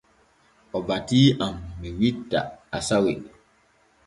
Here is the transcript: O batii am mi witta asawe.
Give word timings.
O 0.77 0.79
batii 0.87 1.25
am 1.45 1.55
mi 1.79 1.89
witta 1.99 2.39
asawe. 2.77 3.13